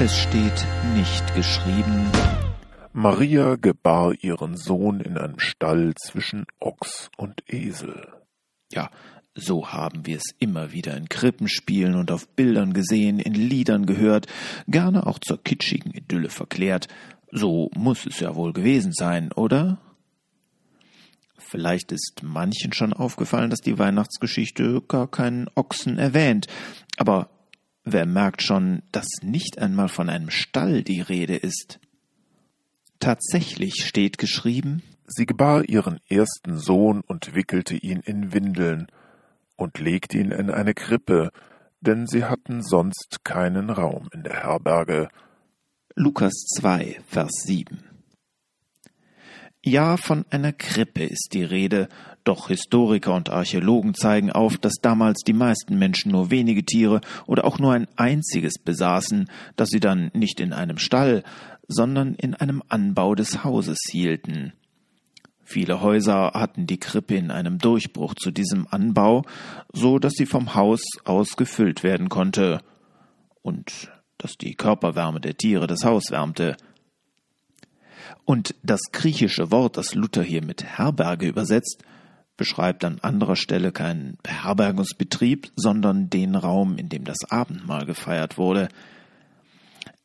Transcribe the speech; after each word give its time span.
Es 0.00 0.18
steht 0.18 0.66
nicht 0.94 1.34
geschrieben. 1.36 2.10
Maria 2.92 3.54
gebar 3.54 4.12
ihren 4.20 4.56
Sohn 4.56 4.98
in 4.98 5.16
einem 5.16 5.38
Stall 5.38 5.94
zwischen 5.94 6.46
Ochs 6.58 7.10
und 7.16 7.44
Esel. 7.46 8.08
Ja, 8.72 8.90
so 9.36 9.72
haben 9.72 10.04
wir 10.04 10.16
es 10.16 10.34
immer 10.40 10.72
wieder 10.72 10.96
in 10.96 11.08
Krippenspielen 11.08 11.94
und 11.94 12.10
auf 12.10 12.26
Bildern 12.26 12.72
gesehen, 12.72 13.20
in 13.20 13.34
Liedern 13.34 13.86
gehört, 13.86 14.26
gerne 14.66 15.06
auch 15.06 15.20
zur 15.20 15.42
kitschigen 15.42 15.92
Idylle 15.92 16.28
verklärt. 16.28 16.88
So 17.30 17.70
muss 17.76 18.04
es 18.04 18.18
ja 18.18 18.34
wohl 18.34 18.52
gewesen 18.52 18.92
sein, 18.92 19.30
oder? 19.30 19.78
Vielleicht 21.38 21.92
ist 21.92 22.20
manchen 22.24 22.72
schon 22.72 22.92
aufgefallen, 22.92 23.50
dass 23.50 23.60
die 23.60 23.78
Weihnachtsgeschichte 23.78 24.82
gar 24.88 25.08
keinen 25.08 25.48
Ochsen 25.54 25.98
erwähnt, 25.98 26.48
aber 26.96 27.30
wer 27.84 28.06
merkt 28.06 28.42
schon, 28.42 28.82
dass 28.92 29.06
nicht 29.22 29.58
einmal 29.58 29.88
von 29.88 30.08
einem 30.08 30.30
Stall 30.30 30.82
die 30.82 31.00
Rede 31.00 31.36
ist? 31.36 31.78
Tatsächlich 32.98 33.84
steht 33.86 34.18
geschrieben, 34.18 34.82
sie 35.06 35.26
gebar 35.26 35.68
ihren 35.68 36.00
ersten 36.08 36.58
Sohn 36.58 37.02
und 37.02 37.34
wickelte 37.34 37.76
ihn 37.76 38.00
in 38.00 38.32
Windeln 38.32 38.86
und 39.56 39.78
legte 39.78 40.18
ihn 40.18 40.30
in 40.30 40.50
eine 40.50 40.74
Krippe, 40.74 41.30
denn 41.80 42.06
sie 42.06 42.24
hatten 42.24 42.62
sonst 42.62 43.24
keinen 43.24 43.70
Raum 43.70 44.08
in 44.12 44.22
der 44.22 44.42
Herberge. 44.42 45.08
Lukas 45.94 46.32
2, 46.58 47.00
Vers 47.06 47.30
7. 47.44 47.84
Ja, 49.62 49.96
von 49.96 50.24
einer 50.30 50.52
Krippe 50.52 51.04
ist 51.04 51.30
die 51.32 51.44
Rede, 51.44 51.88
doch 52.24 52.48
Historiker 52.48 53.14
und 53.14 53.30
Archäologen 53.30 53.94
zeigen 53.94 54.32
auf, 54.32 54.56
dass 54.58 54.74
damals 54.80 55.20
die 55.20 55.32
meisten 55.32 55.78
Menschen 55.78 56.12
nur 56.12 56.30
wenige 56.30 56.64
Tiere 56.64 57.00
oder 57.26 57.44
auch 57.44 57.58
nur 57.58 57.72
ein 57.72 57.86
einziges 57.96 58.58
besaßen, 58.58 59.30
das 59.56 59.68
sie 59.68 59.80
dann 59.80 60.10
nicht 60.14 60.40
in 60.40 60.52
einem 60.52 60.78
Stall, 60.78 61.22
sondern 61.68 62.14
in 62.14 62.34
einem 62.34 62.62
Anbau 62.68 63.14
des 63.14 63.44
Hauses 63.44 63.78
hielten. 63.90 64.52
Viele 65.44 65.82
Häuser 65.82 66.32
hatten 66.34 66.66
die 66.66 66.80
Krippe 66.80 67.16
in 67.16 67.30
einem 67.30 67.58
Durchbruch 67.58 68.14
zu 68.14 68.30
diesem 68.30 68.66
Anbau, 68.70 69.24
so 69.72 69.98
dass 69.98 70.14
sie 70.14 70.26
vom 70.26 70.54
Haus 70.54 70.82
aus 71.04 71.36
gefüllt 71.36 71.82
werden 71.82 72.08
konnte 72.08 72.62
und 73.42 73.92
dass 74.16 74.36
die 74.38 74.54
Körperwärme 74.54 75.20
der 75.20 75.36
Tiere 75.36 75.66
das 75.66 75.84
Haus 75.84 76.10
wärmte. 76.10 76.56
Und 78.24 78.54
das 78.62 78.80
griechische 78.90 79.50
Wort, 79.50 79.76
das 79.76 79.94
Luther 79.94 80.22
hier 80.22 80.42
mit 80.42 80.64
Herberge 80.64 81.28
übersetzt, 81.28 81.84
beschreibt 82.36 82.84
an 82.84 82.98
anderer 83.00 83.36
Stelle 83.36 83.72
keinen 83.72 84.18
Beherbergungsbetrieb, 84.22 85.52
sondern 85.56 86.10
den 86.10 86.34
Raum, 86.34 86.76
in 86.76 86.88
dem 86.88 87.04
das 87.04 87.18
Abendmahl 87.30 87.86
gefeiert 87.86 88.38
wurde. 88.38 88.68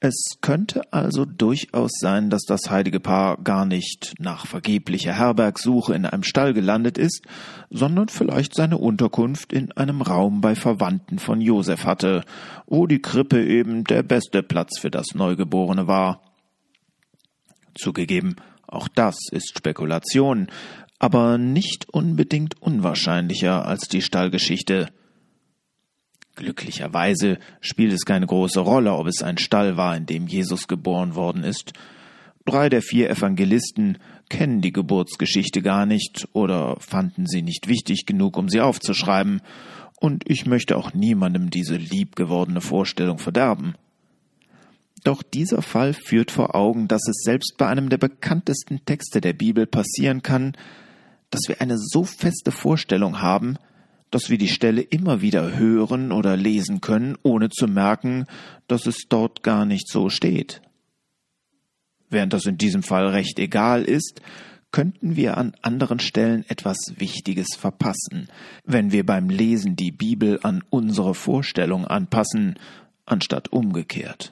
Es 0.02 0.38
könnte 0.40 0.94
also 0.94 1.26
durchaus 1.26 1.92
sein, 2.00 2.30
dass 2.30 2.44
das 2.44 2.70
heilige 2.70 3.02
Paar 3.02 3.36
gar 3.38 3.66
nicht 3.66 4.14
nach 4.18 4.46
vergeblicher 4.46 5.14
Herbergsuche 5.14 5.94
in 5.94 6.06
einem 6.06 6.24
Stall 6.24 6.54
gelandet 6.54 6.98
ist, 6.98 7.26
sondern 7.70 8.08
vielleicht 8.08 8.56
seine 8.56 8.78
Unterkunft 8.78 9.52
in 9.52 9.74
einem 9.74 10.02
Raum 10.02 10.40
bei 10.40 10.56
Verwandten 10.56 11.20
von 11.20 11.42
Josef 11.42 11.84
hatte, 11.84 12.24
wo 12.66 12.88
die 12.88 13.02
Krippe 13.02 13.46
eben 13.46 13.84
der 13.84 14.04
beste 14.04 14.42
Platz 14.42 14.80
für 14.80 14.90
das 14.90 15.08
Neugeborene 15.16 15.88
war. 15.88 16.22
Zugegeben, 17.76 18.38
auch 18.68 18.88
das 18.88 19.18
ist 19.32 19.58
Spekulation, 19.58 20.48
aber 21.00 21.38
nicht 21.38 21.90
unbedingt 21.90 22.62
unwahrscheinlicher 22.62 23.66
als 23.66 23.88
die 23.88 24.02
Stallgeschichte. 24.02 24.90
Glücklicherweise 26.36 27.40
spielt 27.62 27.94
es 27.94 28.06
keine 28.06 28.28
große 28.28 28.60
Rolle, 28.60 28.94
ob 28.94 29.08
es 29.08 29.24
ein 29.24 29.38
Stall 29.38 29.78
war, 29.78 29.96
in 29.96 30.06
dem 30.06 30.28
Jesus 30.28 30.68
geboren 30.68 31.16
worden 31.16 31.44
ist. 31.44 31.74
Drei 32.46 32.70
der 32.70 32.82
vier 32.82 33.10
Evangelisten 33.10 33.98
kennen 34.30 34.62
die 34.62 34.72
Geburtsgeschichte 34.72 35.62
gar 35.62 35.86
nicht 35.86 36.28
oder 36.34 36.78
fanden 36.80 37.26
sie 37.26 37.42
nicht 37.42 37.68
wichtig 37.68 38.06
genug, 38.06 38.38
um 38.38 38.50
sie 38.50 38.62
aufzuschreiben, 38.62 39.42
und 40.00 40.30
ich 40.30 40.46
möchte 40.46 40.78
auch 40.78 40.94
niemandem 40.94 41.50
diese 41.50 41.76
liebgewordene 41.76 42.62
Vorstellung 42.62 43.18
verderben. 43.18 43.76
Doch 45.04 45.24
dieser 45.24 45.62
Fall 45.62 45.94
führt 45.94 46.32
vor 46.32 46.56
Augen, 46.56 46.88
dass 46.88 47.08
es 47.08 47.22
selbst 47.24 47.56
bei 47.58 47.68
einem 47.68 47.90
der 47.90 47.98
bekanntesten 47.98 48.84
Texte 48.86 49.22
der 49.22 49.34
Bibel 49.34 49.66
passieren 49.66 50.24
kann, 50.24 50.54
dass 51.30 51.42
wir 51.48 51.62
eine 51.62 51.78
so 51.78 52.04
feste 52.04 52.52
Vorstellung 52.52 53.22
haben, 53.22 53.58
dass 54.12 54.30
wir 54.30 54.38
die 54.38 54.48
Stelle 54.48 54.82
immer 54.82 55.22
wieder 55.22 55.58
hören 55.58 56.12
oder 56.12 56.36
lesen 56.36 56.82
können, 56.82 57.18
ohne 57.22 57.50
zu 57.50 57.68
merken, 57.68 58.26
dass 58.68 58.88
es 58.88 59.06
dort 59.08 59.44
gar 59.44 59.66
nicht 59.66 59.88
so 59.88 60.10
steht. 60.10 60.62
Während 62.10 62.34
das 62.34 62.46
in 62.46 62.58
diesem 62.58 62.82
Fall 62.82 63.08
recht 63.08 63.38
egal 63.38 63.84
ist, 63.84 64.22
könnten 64.72 65.16
wir 65.16 65.38
an 65.38 65.56
anderen 65.62 66.00
Stellen 66.00 66.44
etwas 66.48 66.78
Wichtiges 66.98 67.56
verpassen, 67.58 68.30
wenn 68.66 68.92
wir 68.92 69.06
beim 69.06 69.30
Lesen 69.30 69.76
die 69.76 69.92
Bibel 69.92 70.40
an 70.44 70.64
unsere 70.70 71.16
Vorstellung 71.16 71.86
anpassen, 71.86 72.58
anstatt 73.06 73.52
umgekehrt. 73.52 74.32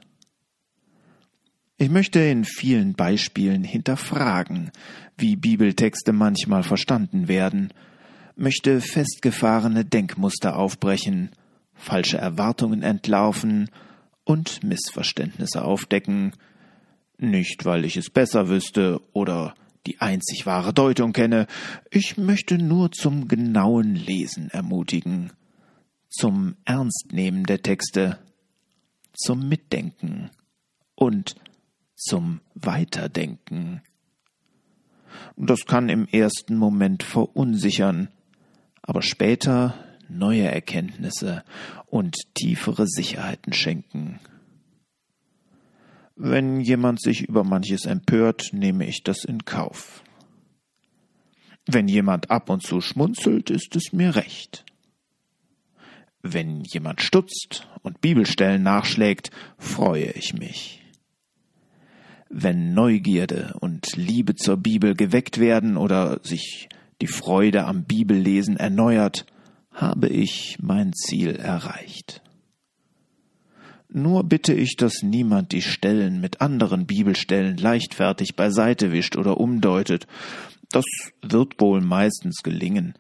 Ich 1.79 1.91
möchte 1.91 2.19
in 2.19 2.43
vielen 2.43 2.93
Beispielen 2.93 3.63
hinterfragen, 3.63 4.71
wie 5.15 5.35
Bibeltexte 5.35 6.11
manchmal 6.11 6.63
verstanden 6.63 7.27
werden, 7.27 7.71
möchte 8.35 8.81
festgefahrene 8.81 9.85
Denkmuster 9.85 10.57
aufbrechen, 10.57 11.29
falsche 11.75 12.17
Erwartungen 12.17 12.81
entlarven 12.81 13.69
und 14.23 14.63
Missverständnisse 14.63 15.63
aufdecken, 15.63 16.33
nicht 17.19 17.63
weil 17.63 17.85
ich 17.85 17.95
es 17.95 18.09
besser 18.09 18.49
wüsste 18.49 18.99
oder 19.13 19.53
die 19.85 20.01
einzig 20.01 20.47
wahre 20.47 20.73
Deutung 20.73 21.13
kenne, 21.13 21.45
ich 21.91 22.17
möchte 22.17 22.57
nur 22.57 22.91
zum 22.91 23.27
genauen 23.27 23.93
Lesen 23.93 24.49
ermutigen, 24.49 25.31
zum 26.09 26.55
Ernstnehmen 26.65 27.43
der 27.43 27.61
Texte, 27.61 28.17
zum 29.13 29.47
Mitdenken 29.47 30.31
und 30.95 31.35
zum 31.97 32.41
Weiterdenken. 32.53 33.81
Das 35.35 35.65
kann 35.65 35.89
im 35.89 36.07
ersten 36.07 36.55
Moment 36.55 37.03
verunsichern, 37.03 38.09
aber 38.81 39.01
später 39.01 39.73
neue 40.07 40.49
Erkenntnisse 40.49 41.43
und 41.87 42.15
tiefere 42.35 42.87
Sicherheiten 42.87 43.51
schenken. 43.51 44.19
Wenn 46.15 46.61
jemand 46.61 47.01
sich 47.01 47.27
über 47.27 47.43
manches 47.43 47.85
empört, 47.85 48.49
nehme 48.53 48.87
ich 48.87 49.03
das 49.03 49.23
in 49.23 49.45
Kauf. 49.45 50.03
Wenn 51.65 51.87
jemand 51.87 52.31
ab 52.31 52.49
und 52.49 52.63
zu 52.63 52.79
schmunzelt, 52.79 53.49
ist 53.49 53.75
es 53.75 53.91
mir 53.91 54.15
recht. 54.15 54.65
Wenn 56.21 56.61
jemand 56.61 57.01
stutzt 57.01 57.67
und 57.83 58.01
Bibelstellen 58.01 58.63
nachschlägt, 58.63 59.31
freue 59.57 60.11
ich 60.11 60.33
mich. 60.33 60.86
Wenn 62.29 62.73
Neugierde 62.73 63.55
und 63.59 63.95
Liebe 63.95 64.35
zur 64.35 64.57
Bibel 64.57 64.95
geweckt 64.95 65.39
werden 65.39 65.77
oder 65.77 66.19
sich 66.23 66.69
die 67.01 67.07
Freude 67.07 67.65
am 67.65 67.83
Bibellesen 67.83 68.57
erneuert, 68.57 69.25
habe 69.71 70.09
ich 70.09 70.57
mein 70.59 70.93
Ziel 70.93 71.35
erreicht. 71.35 72.21
Nur 73.89 74.23
bitte 74.25 74.53
ich, 74.53 74.75
dass 74.75 75.01
niemand 75.01 75.53
die 75.53 75.61
Stellen 75.61 76.19
mit 76.19 76.41
anderen 76.41 76.85
Bibelstellen 76.85 77.55
leichtfertig 77.57 78.35
beiseite 78.35 78.91
wischt 78.91 79.15
oder 79.15 79.39
umdeutet. 79.39 80.07
Das 80.71 80.85
wird 81.21 81.61
wohl 81.61 81.79
meistens 81.79 82.43
gelingen, 82.43 82.95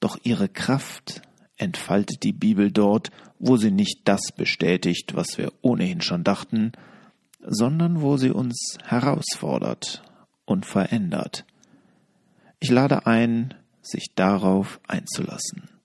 doch 0.00 0.18
ihre 0.24 0.48
Kraft 0.48 1.22
entfaltet 1.56 2.22
die 2.22 2.32
Bibel 2.32 2.70
dort, 2.70 3.10
wo 3.38 3.56
sie 3.56 3.70
nicht 3.70 4.00
das 4.04 4.32
bestätigt, 4.36 5.14
was 5.14 5.38
wir 5.38 5.52
ohnehin 5.62 6.02
schon 6.02 6.24
dachten, 6.24 6.72
sondern 7.48 8.02
wo 8.02 8.16
sie 8.16 8.30
uns 8.30 8.76
herausfordert 8.84 10.02
und 10.44 10.66
verändert. 10.66 11.44
Ich 12.60 12.70
lade 12.70 13.06
ein, 13.06 13.54
sich 13.80 14.14
darauf 14.14 14.80
einzulassen. 14.86 15.77